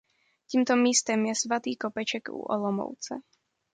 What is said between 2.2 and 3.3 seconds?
u Olomouce.